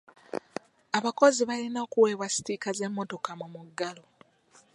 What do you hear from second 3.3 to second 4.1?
mu muggalo.